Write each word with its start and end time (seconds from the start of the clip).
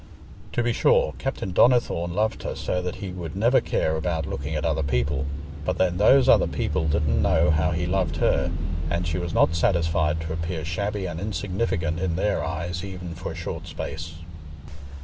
To 0.53 0.63
be 0.63 0.73
sure, 0.73 1.13
Captain 1.19 1.51
Donnithorne 1.53 2.15
loved 2.15 2.41
her 2.41 2.55
so 2.55 2.81
that 2.81 2.95
he 2.95 3.11
would 3.11 3.35
never 3.35 3.61
care 3.61 3.95
about 3.95 4.25
looking 4.25 4.55
at 4.55 4.65
other 4.65 4.81
people, 4.81 5.27
but 5.63 5.77
then 5.77 5.97
those 5.97 6.27
other 6.27 6.47
people 6.47 6.87
didn't 6.87 7.21
know 7.21 7.51
how 7.51 7.69
he 7.69 7.85
loved 7.85 8.15
her, 8.15 8.49
and 8.89 9.05
she 9.05 9.19
was 9.19 9.31
not 9.31 9.53
satisfied 9.53 10.19
to 10.21 10.33
appear 10.33 10.65
shabby 10.65 11.05
and 11.05 11.19
insignificant 11.19 11.99
in 11.99 12.15
their 12.15 12.43
eyes 12.43 12.83
even 12.83 13.13
for 13.13 13.33
a 13.33 13.35
short 13.35 13.67
space. 13.67 14.15